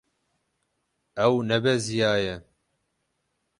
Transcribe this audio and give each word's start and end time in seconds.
Ew 1.25 1.33
nebeziyaye. 1.47 2.35